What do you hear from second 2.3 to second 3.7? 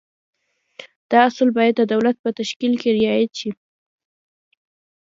تشکیل کې رعایت شي.